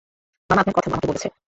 [0.49, 1.27] মামা আপনার কথা আমাকে বলেছে।